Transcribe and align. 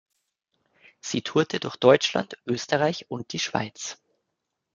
Sie 0.99 1.21
tourte 1.21 1.59
durch 1.59 1.75
Deutschland, 1.75 2.35
Österreich 2.47 3.05
und 3.11 3.33
die 3.33 3.37
Schweiz. 3.39 3.99